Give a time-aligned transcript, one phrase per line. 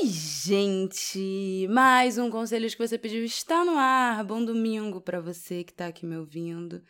[0.00, 1.68] Oi, gente!
[1.70, 4.24] Mais um Conselhos que você pediu está no ar.
[4.24, 6.82] Bom domingo para você que tá aqui me ouvindo.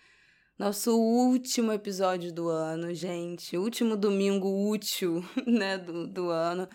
[0.59, 3.59] Nosso último episódio do ano, gente.
[3.59, 6.67] Último domingo útil, né, do, do ano.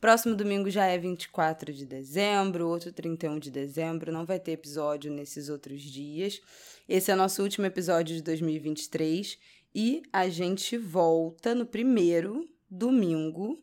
[0.00, 4.10] Próximo domingo já é 24 de dezembro, outro 31 de dezembro.
[4.10, 6.40] Não vai ter episódio nesses outros dias.
[6.88, 9.38] Esse é nosso último episódio de 2023
[9.74, 13.62] e a gente volta no primeiro domingo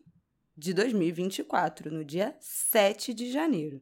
[0.57, 3.81] de 2024, no dia 7 de janeiro.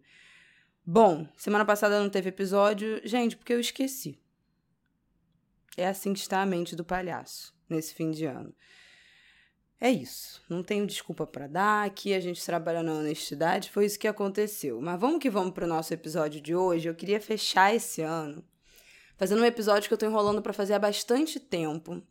[0.86, 4.20] Bom, semana passada não teve episódio, gente, porque eu esqueci.
[5.78, 8.53] É assim que está a mente do palhaço nesse fim de ano.
[9.80, 10.42] É isso.
[10.50, 11.86] Não tenho desculpa para dar.
[11.86, 13.72] Aqui a gente trabalha na honestidade.
[13.72, 14.81] Foi isso que aconteceu.
[14.81, 16.90] Mas vamos que vamos pro nosso episódio de hoje.
[16.90, 18.44] Eu queria fechar esse ano
[19.16, 22.02] fazendo um episódio que eu tô enrolando para fazer há bastante tempo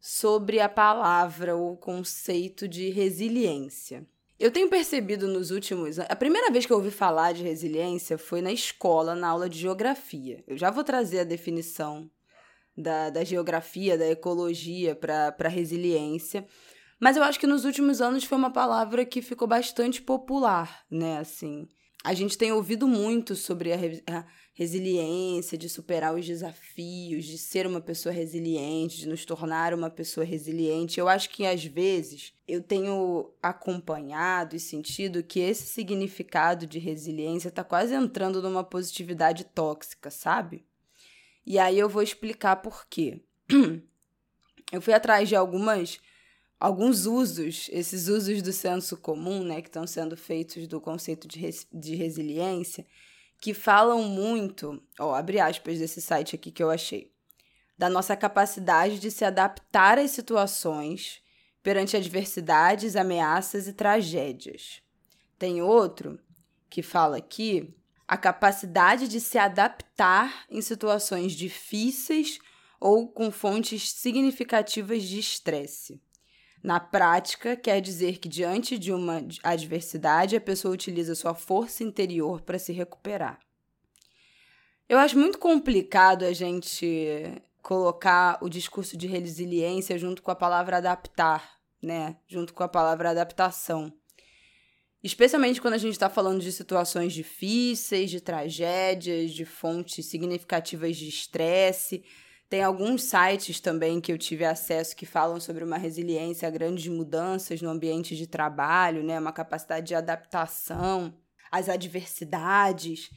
[0.00, 4.06] sobre a palavra ou conceito de resiliência.
[4.38, 6.10] Eu tenho percebido nos últimos anos.
[6.10, 9.58] A primeira vez que eu ouvi falar de resiliência foi na escola, na aula de
[9.58, 10.42] geografia.
[10.46, 12.10] Eu já vou trazer a definição
[12.74, 16.46] da, da geografia, da ecologia para resiliência.
[16.98, 21.18] Mas eu acho que nos últimos anos foi uma palavra que ficou bastante popular, né?
[21.18, 21.68] Assim,
[22.02, 24.24] a gente tem ouvido muito sobre a, re a
[24.60, 30.22] resiliência, de superar os desafios, de ser uma pessoa resiliente, de nos tornar uma pessoa
[30.22, 31.00] resiliente.
[31.00, 37.48] Eu acho que às vezes eu tenho acompanhado e sentido que esse significado de resiliência
[37.48, 40.62] está quase entrando numa positividade tóxica, sabe?
[41.46, 43.22] E aí eu vou explicar por quê.
[44.72, 45.98] Eu fui atrás de algumas
[46.60, 51.40] alguns usos, esses usos do senso comum, né, que estão sendo feitos do conceito de,
[51.40, 52.86] res, de resiliência,
[53.40, 57.10] que falam muito, ó, abre aspas desse site aqui que eu achei,
[57.78, 61.22] da nossa capacidade de se adaptar às situações
[61.62, 64.82] perante adversidades, ameaças e tragédias.
[65.38, 66.20] Tem outro
[66.68, 67.74] que fala aqui
[68.06, 72.38] a capacidade de se adaptar em situações difíceis
[72.78, 76.00] ou com fontes significativas de estresse.
[76.62, 82.42] Na prática, quer dizer que diante de uma adversidade, a pessoa utiliza sua força interior
[82.42, 83.40] para se recuperar.
[84.86, 90.76] Eu acho muito complicado a gente colocar o discurso de resiliência junto com a palavra
[90.76, 92.16] adaptar, né?
[92.26, 93.92] Junto com a palavra adaptação.
[95.02, 101.08] Especialmente quando a gente está falando de situações difíceis, de tragédias, de fontes significativas de
[101.08, 102.04] estresse
[102.50, 106.88] tem alguns sites também que eu tive acesso que falam sobre uma resiliência a grandes
[106.88, 109.20] mudanças no ambiente de trabalho, né?
[109.20, 111.16] Uma capacidade de adaptação
[111.48, 113.08] às adversidades.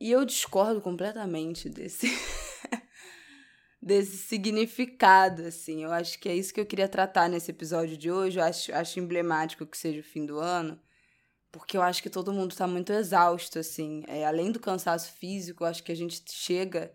[0.00, 2.08] E eu discordo completamente desse
[3.80, 5.84] desse significado, assim.
[5.84, 8.38] Eu acho que é isso que eu queria tratar nesse episódio de hoje.
[8.38, 10.80] Eu acho, acho emblemático que seja o fim do ano,
[11.52, 14.02] porque eu acho que todo mundo está muito exausto, assim.
[14.08, 16.90] É, além do cansaço físico, eu acho que a gente chega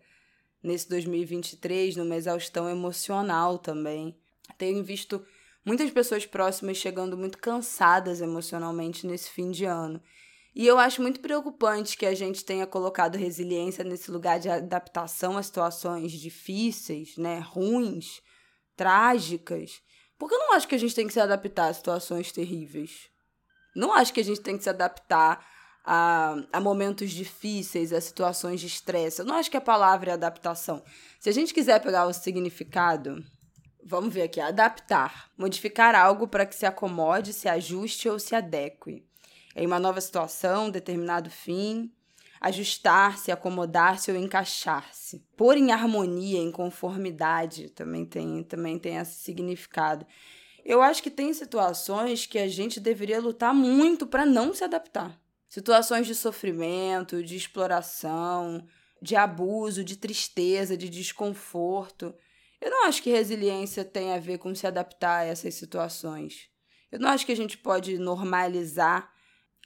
[0.64, 4.16] nesse 2023 numa exaustão emocional também.
[4.56, 5.24] Tenho visto
[5.64, 10.02] muitas pessoas próximas chegando muito cansadas emocionalmente nesse fim de ano.
[10.54, 15.36] E eu acho muito preocupante que a gente tenha colocado resiliência nesse lugar de adaptação
[15.36, 18.22] a situações difíceis, né, ruins,
[18.76, 19.82] trágicas.
[20.16, 23.10] Porque eu não acho que a gente tem que se adaptar a situações terríveis.
[23.74, 25.44] Não acho que a gente tem que se adaptar
[25.84, 29.20] a, a momentos difíceis, a situações de estresse.
[29.20, 30.82] Eu não acho que a palavra é adaptação.
[31.20, 33.22] Se a gente quiser pegar o significado,
[33.84, 39.04] vamos ver aqui: adaptar, modificar algo para que se acomode, se ajuste ou se adeque.
[39.54, 41.92] Em uma nova situação, determinado fim,
[42.40, 45.24] ajustar-se, acomodar-se ou encaixar-se.
[45.36, 50.04] Pôr em harmonia, em conformidade, também tem, também tem esse significado.
[50.64, 55.23] Eu acho que tem situações que a gente deveria lutar muito para não se adaptar.
[55.54, 58.66] Situações de sofrimento, de exploração,
[59.00, 62.12] de abuso, de tristeza, de desconforto.
[62.60, 66.50] Eu não acho que resiliência tem a ver com se adaptar a essas situações.
[66.90, 69.12] Eu não acho que a gente pode normalizar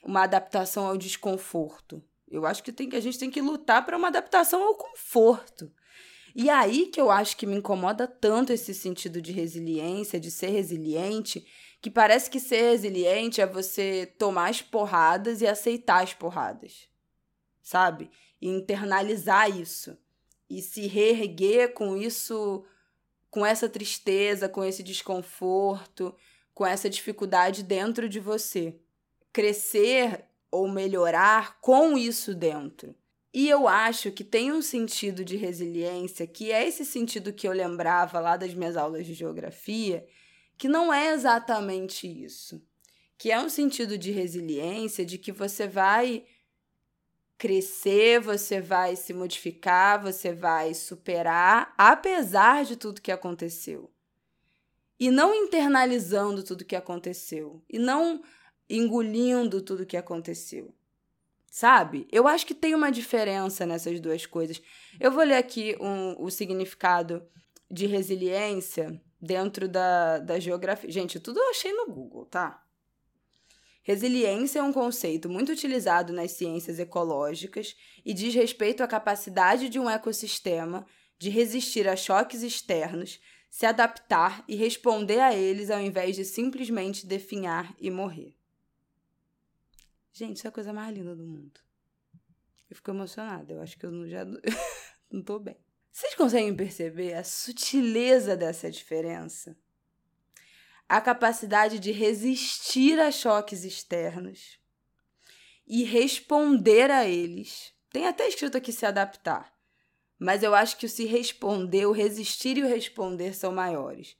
[0.03, 2.03] uma adaptação ao desconforto.
[2.29, 5.73] Eu acho que, tem, que a gente tem que lutar para uma adaptação ao conforto.
[6.35, 10.49] E aí que eu acho que me incomoda tanto esse sentido de resiliência, de ser
[10.49, 11.43] resiliente,
[11.81, 16.89] que parece que ser resiliente é você tomar as porradas e aceitar as porradas,
[17.61, 18.09] sabe?
[18.41, 19.97] E internalizar isso
[20.49, 22.65] e se reerguer com isso,
[23.29, 26.15] com essa tristeza, com esse desconforto,
[26.53, 28.75] com essa dificuldade dentro de você.
[29.31, 32.95] Crescer ou melhorar com isso dentro.
[33.31, 37.51] E eu acho que tem um sentido de resiliência, que é esse sentido que eu
[37.51, 40.07] lembrava lá das minhas aulas de geografia,
[40.59, 42.61] que não é exatamente isso.
[43.17, 46.25] Que é um sentido de resiliência, de que você vai
[47.37, 53.89] crescer, você vai se modificar, você vai superar, apesar de tudo que aconteceu.
[54.99, 57.63] E não internalizando tudo que aconteceu.
[57.69, 58.21] E não
[58.69, 60.75] engolindo tudo que aconteceu.
[61.49, 62.05] Sabe?
[62.11, 64.61] Eu acho que tem uma diferença nessas duas coisas.
[64.99, 67.25] Eu vou ler aqui um, o significado
[67.71, 70.89] de resiliência dentro da, da geografia.
[70.91, 72.63] Gente, tudo eu achei no Google, tá?
[73.81, 77.75] Resiliência é um conceito muito utilizado nas ciências ecológicas
[78.05, 80.85] e diz respeito à capacidade de um ecossistema
[81.17, 83.19] de resistir a choques externos,
[83.49, 88.35] se adaptar e responder a eles ao invés de simplesmente definhar e morrer.
[90.13, 91.59] Gente, isso é a coisa mais linda do mundo.
[92.69, 93.53] Eu fico emocionada.
[93.53, 94.23] Eu acho que eu já
[95.09, 95.57] não tô bem.
[95.91, 99.57] Vocês conseguem perceber a sutileza dessa diferença?
[100.87, 104.59] A capacidade de resistir a choques externos
[105.67, 107.73] e responder a eles.
[107.91, 109.53] Tem até escrito aqui se adaptar.
[110.17, 114.17] Mas eu acho que o se responder, o resistir e o responder são maiores.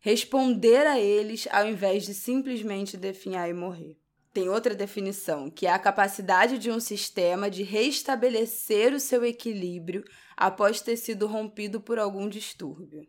[0.00, 3.98] Responder a eles ao invés de simplesmente definhar e morrer
[4.38, 10.04] tem outra definição, que é a capacidade de um sistema de restabelecer o seu equilíbrio
[10.36, 13.04] após ter sido rompido por algum distúrbio.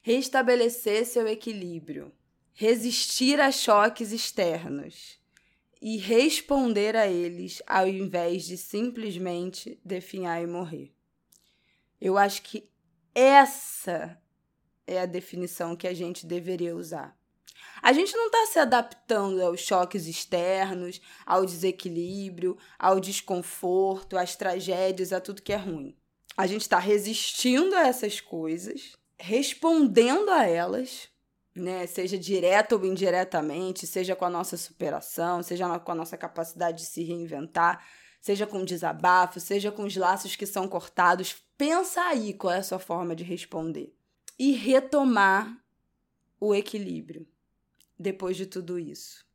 [0.00, 2.12] Restabelecer seu equilíbrio,
[2.52, 5.20] resistir a choques externos
[5.82, 10.94] e responder a eles ao invés de simplesmente definhar e morrer.
[12.00, 12.70] Eu acho que
[13.12, 14.16] essa
[14.86, 17.18] é a definição que a gente deveria usar.
[17.82, 25.12] A gente não está se adaptando aos choques externos, ao desequilíbrio, ao desconforto, às tragédias,
[25.12, 25.96] a tudo que é ruim.
[26.36, 31.08] A gente está resistindo a essas coisas, respondendo a elas,
[31.54, 31.86] né?
[31.86, 36.86] Seja direta ou indiretamente, seja com a nossa superação, seja com a nossa capacidade de
[36.86, 37.86] se reinventar,
[38.20, 41.36] seja com desabafo, seja com os laços que são cortados.
[41.56, 43.94] Pensa aí qual é a sua forma de responder.
[44.38, 45.56] E retomar
[46.38, 47.26] o equilíbrio
[47.98, 49.26] depois de tudo isso.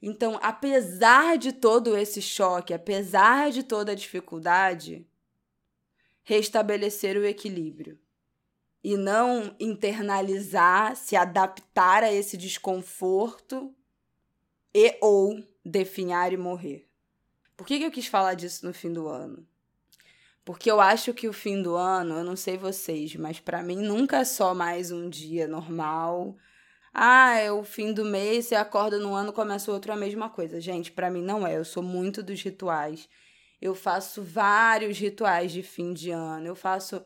[0.00, 5.06] Então, apesar de todo esse choque, apesar de toda a dificuldade,
[6.22, 7.98] restabelecer o equilíbrio
[8.84, 13.74] e não internalizar, se adaptar a esse desconforto
[14.74, 16.88] e ou definhar e morrer.
[17.56, 19.46] Por que, que eu quis falar disso no fim do ano?
[20.44, 23.76] Porque eu acho que o fim do ano, eu não sei vocês, mas para mim
[23.76, 26.36] nunca é só mais um dia normal
[26.98, 30.58] ah, é o fim do mês, você acorda no ano, começa outro, a mesma coisa.
[30.58, 31.58] Gente, para mim não é.
[31.58, 33.06] Eu sou muito dos rituais.
[33.60, 36.46] Eu faço vários rituais de fim de ano.
[36.46, 37.04] Eu faço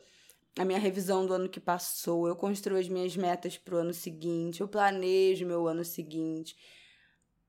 [0.57, 2.29] a minha revisão do ano que passou.
[2.29, 4.61] Eu construo as minhas metas pro ano seguinte.
[4.61, 6.57] Eu planejo meu ano seguinte.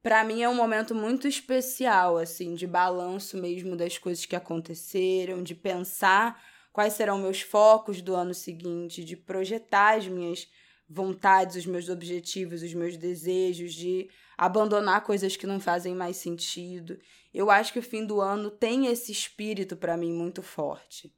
[0.02, 5.44] Para mim é um momento muito especial, assim, de balanço mesmo das coisas que aconteceram,
[5.44, 10.48] de pensar quais serão meus focos do ano seguinte, de projetar as minhas
[10.92, 17.00] vontades, os meus objetivos, os meus desejos, de abandonar coisas que não fazem mais sentido.
[17.34, 21.14] Eu acho que o fim do ano tem esse espírito para mim muito forte.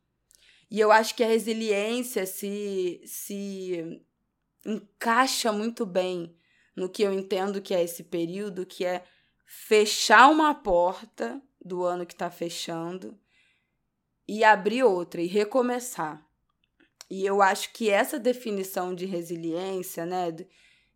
[0.70, 4.02] E eu acho que a resiliência se, se
[4.66, 6.36] encaixa muito bem
[6.76, 9.04] no que eu entendo que é esse período, que é
[9.46, 13.18] fechar uma porta do ano que está fechando
[14.28, 16.26] e abrir outra e recomeçar.
[17.16, 20.36] E eu acho que essa definição de resiliência, né,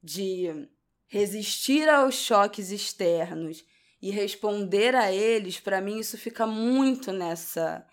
[0.02, 0.68] de
[1.06, 3.64] resistir aos choques externos
[4.02, 7.86] e responder a eles, para mim isso fica muito nessa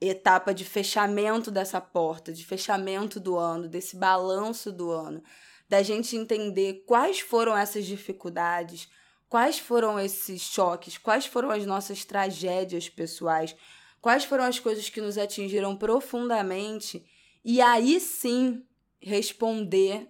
[0.00, 5.22] etapa de fechamento dessa porta, de fechamento do ano, desse balanço do ano,
[5.68, 8.88] da gente entender quais foram essas dificuldades,
[9.28, 13.54] quais foram esses choques, quais foram as nossas tragédias pessoais,
[14.00, 17.04] quais foram as coisas que nos atingiram profundamente
[17.44, 18.64] e aí sim
[19.00, 20.08] responder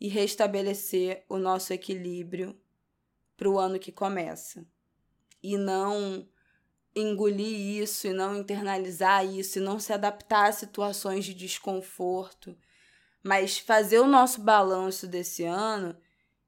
[0.00, 2.58] e restabelecer o nosso equilíbrio
[3.36, 4.66] para o ano que começa.
[5.42, 6.28] E não
[6.94, 12.56] engolir isso, e não internalizar isso, e não se adaptar a situações de desconforto,
[13.22, 15.96] mas fazer o nosso balanço desse ano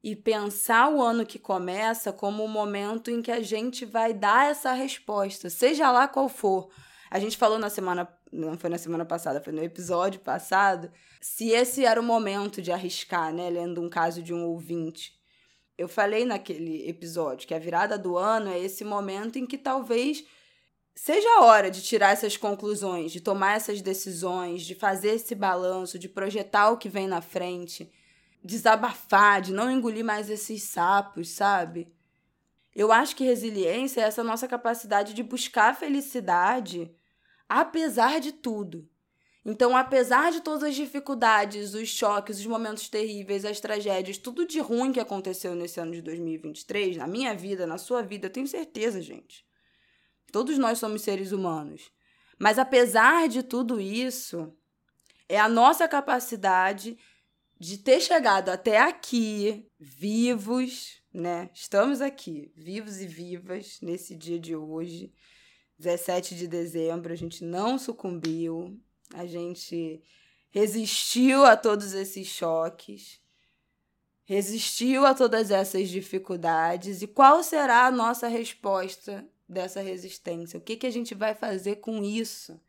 [0.02, 4.50] e pensar o ano que começa como o momento em que a gente vai dar
[4.50, 6.70] essa resposta, seja lá qual for.
[7.10, 11.50] A gente falou na semana, não foi na semana passada, foi no episódio passado, se
[11.50, 15.12] esse era o momento de arriscar, né, lendo um caso de um ouvinte.
[15.78, 20.24] Eu falei naquele episódio que a virada do ano é esse momento em que talvez
[20.94, 25.98] seja a hora de tirar essas conclusões, de tomar essas decisões, de fazer esse balanço,
[25.98, 27.92] de projetar o que vem na frente
[28.46, 31.92] desabafar, de não engolir mais esses sapos, sabe?
[32.76, 36.94] Eu acho que resiliência é essa nossa capacidade de buscar felicidade
[37.48, 38.86] apesar de tudo.
[39.42, 44.60] Então, apesar de todas as dificuldades, os choques, os momentos terríveis, as tragédias, tudo de
[44.60, 48.46] ruim que aconteceu nesse ano de 2023, na minha vida, na sua vida, eu tenho
[48.46, 49.46] certeza, gente.
[50.30, 51.90] Todos nós somos seres humanos.
[52.38, 54.52] Mas apesar de tudo isso,
[55.30, 56.98] é a nossa capacidade
[57.58, 61.48] de ter chegado até aqui, vivos, né?
[61.54, 65.12] Estamos aqui, vivos e vivas, nesse dia de hoje,
[65.78, 67.12] 17 de dezembro.
[67.12, 68.78] A gente não sucumbiu,
[69.14, 70.02] a gente
[70.50, 73.20] resistiu a todos esses choques,
[74.24, 77.00] resistiu a todas essas dificuldades.
[77.00, 80.58] E qual será a nossa resposta dessa resistência?
[80.58, 82.60] O que, que a gente vai fazer com isso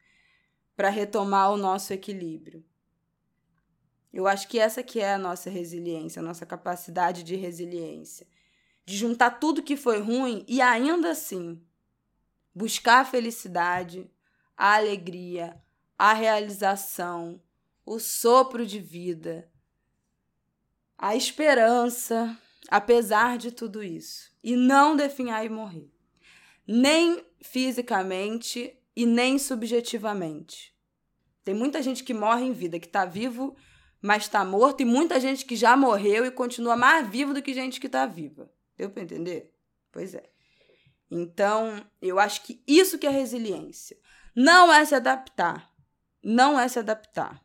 [0.77, 2.63] para retomar o nosso equilíbrio?
[4.11, 8.27] Eu acho que essa que é a nossa resiliência, a nossa capacidade de resiliência.
[8.85, 11.61] De juntar tudo que foi ruim e ainda assim
[12.55, 14.09] buscar a felicidade,
[14.55, 15.61] a alegria,
[15.97, 17.39] a realização,
[17.85, 19.47] o sopro de vida,
[20.97, 22.35] a esperança,
[22.67, 24.31] apesar de tudo isso.
[24.43, 25.91] E não definhar e morrer.
[26.65, 30.75] Nem fisicamente e nem subjetivamente.
[31.43, 33.55] Tem muita gente que morre em vida, que está vivo
[34.01, 37.53] mas está morto, e muita gente que já morreu e continua mais vivo do que
[37.53, 38.51] gente que está viva.
[38.77, 39.53] Deu para entender?
[39.91, 40.29] Pois é.
[41.09, 43.97] Então, eu acho que isso que é resiliência.
[44.35, 45.73] Não é se adaptar.
[46.23, 47.43] Não é se adaptar.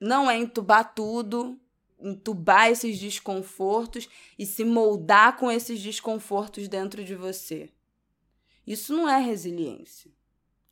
[0.00, 1.60] Não é entubar tudo,
[2.00, 4.08] entubar esses desconfortos
[4.38, 7.70] e se moldar com esses desconfortos dentro de você.
[8.66, 10.10] Isso não é resiliência.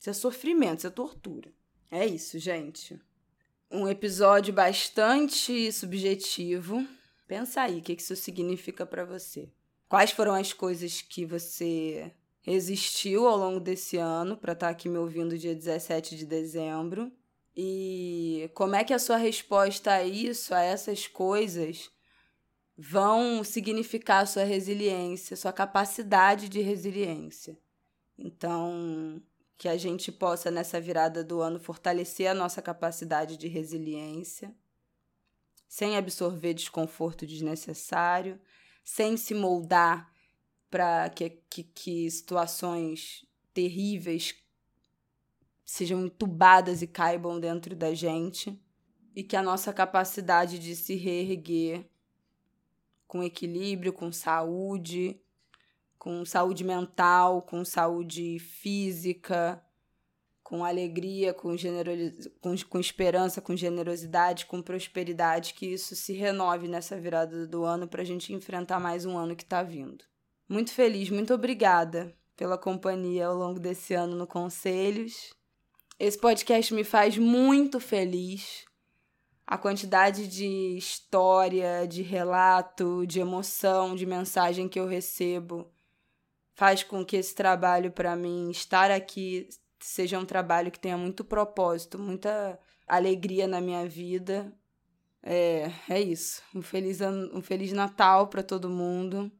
[0.00, 1.52] Isso é sofrimento, isso é tortura.
[1.90, 2.98] É isso, gente
[3.72, 6.86] um episódio bastante subjetivo.
[7.26, 9.48] Pensa aí, o que isso significa para você?
[9.88, 12.12] Quais foram as coisas que você
[12.42, 17.10] resistiu ao longo desse ano para estar tá aqui me ouvindo dia 17 de dezembro?
[17.56, 21.90] E como é que a sua resposta a isso, a essas coisas,
[22.76, 27.58] vão significar a sua resiliência, sua capacidade de resiliência?
[28.18, 29.22] Então,
[29.62, 34.52] que a gente possa, nessa virada do ano, fortalecer a nossa capacidade de resiliência,
[35.68, 38.40] sem absorver desconforto desnecessário,
[38.82, 40.12] sem se moldar
[40.68, 44.34] para que, que, que situações terríveis
[45.64, 48.60] sejam entubadas e caibam dentro da gente,
[49.14, 51.88] e que a nossa capacidade de se reerguer
[53.06, 55.20] com equilíbrio, com saúde,
[56.02, 59.64] com saúde mental, com saúde física,
[60.42, 61.54] com alegria, com,
[62.40, 67.86] com, com esperança, com generosidade, com prosperidade, que isso se renove nessa virada do ano
[67.86, 70.04] para a gente enfrentar mais um ano que está vindo.
[70.48, 75.32] Muito feliz, muito obrigada pela companhia ao longo desse ano no Conselhos.
[76.00, 78.64] Esse podcast me faz muito feliz.
[79.46, 85.72] A quantidade de história, de relato, de emoção, de mensagem que eu recebo
[86.54, 89.48] faz com que esse trabalho para mim estar aqui
[89.80, 94.52] seja um trabalho que tenha muito propósito, muita alegria na minha vida.
[95.22, 96.42] É, é isso.
[96.54, 99.30] Um feliz, um feliz Natal para todo mundo.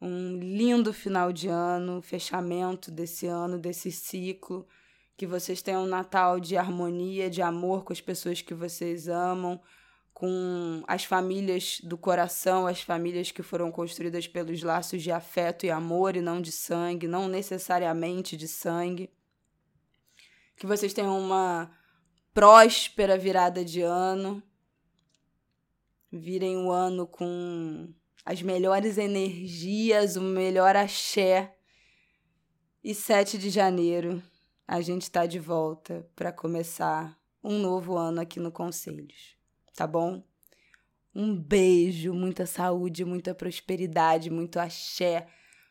[0.00, 4.66] Um lindo final de ano, fechamento desse ano, desse ciclo.
[5.16, 9.60] Que vocês tenham um Natal de harmonia, de amor com as pessoas que vocês amam,
[10.16, 15.70] com as famílias do coração, as famílias que foram construídas pelos laços de afeto e
[15.70, 19.10] amor e não de sangue, não necessariamente de sangue.
[20.56, 21.70] Que vocês tenham uma
[22.32, 24.42] próspera virada de ano.
[26.10, 27.92] Virem o ano com
[28.24, 31.58] as melhores energias, o melhor axé.
[32.82, 34.22] E 7 de janeiro
[34.66, 39.35] a gente está de volta para começar um novo ano aqui no Conselhos
[39.76, 40.24] tá bom?
[41.14, 45.28] Um beijo, muita saúde, muita prosperidade, muito axé,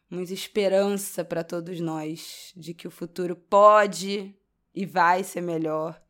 [0.10, 4.36] muita esperança para todos nós de que o futuro pode
[4.74, 6.02] e vai ser melhor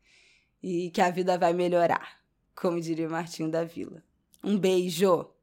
[0.62, 2.20] e que a vida vai melhorar,
[2.54, 4.02] como diria Martinho da Vila.
[4.44, 5.35] Um beijo!